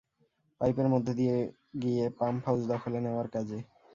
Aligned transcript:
পাইপের 0.61 0.87
মধ্য 0.87 1.07
দিয়ে 1.19 1.35
গিয়ে 1.81 2.03
পাম্প 2.19 2.41
হাউস 2.45 2.61
দখলে 2.67 2.99
নেওয়ার 2.99 3.27
কাজে। 3.27 3.59